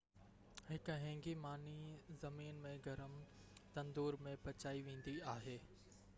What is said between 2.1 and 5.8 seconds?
زمين ۾ گرم تندور ۾ پچائي ويندي آهي